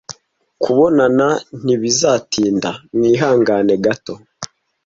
[0.63, 1.27] kubonana
[1.63, 4.13] ntibizatinda mwihangane gato